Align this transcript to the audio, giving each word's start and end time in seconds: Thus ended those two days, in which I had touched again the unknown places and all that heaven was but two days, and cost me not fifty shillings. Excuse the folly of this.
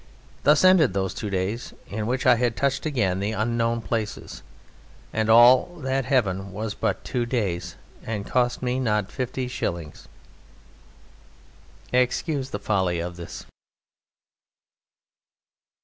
Thus 0.41 0.63
ended 0.63 0.95
those 0.95 1.13
two 1.13 1.29
days, 1.29 1.75
in 1.85 2.07
which 2.07 2.25
I 2.25 2.33
had 2.37 2.55
touched 2.57 2.87
again 2.87 3.19
the 3.19 3.33
unknown 3.33 3.81
places 3.83 4.41
and 5.13 5.29
all 5.29 5.75
that 5.81 6.05
heaven 6.05 6.51
was 6.51 6.73
but 6.73 7.03
two 7.03 7.23
days, 7.27 7.75
and 8.03 8.25
cost 8.25 8.63
me 8.63 8.79
not 8.79 9.11
fifty 9.11 9.47
shillings. 9.47 10.07
Excuse 11.93 12.49
the 12.49 12.57
folly 12.57 12.99
of 12.99 13.15
this. 13.15 13.45